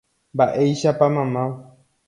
Mba'éichapa 0.33 1.05
mamá 1.15 1.43